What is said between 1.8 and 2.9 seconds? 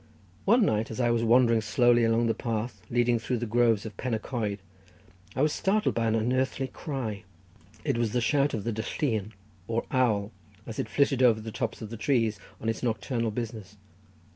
along the path